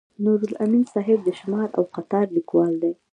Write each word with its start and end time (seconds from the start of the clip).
نورالامین 0.23 0.83
صاحب 0.93 1.19
د 1.23 1.29
شمار 1.39 1.67
او 1.77 1.83
قطار 1.95 2.25
لیکوال 2.37 2.73
دی. 2.81 2.93